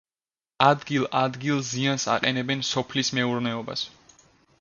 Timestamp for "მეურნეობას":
3.19-3.85